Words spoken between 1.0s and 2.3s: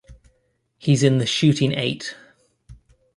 in the shooting eight.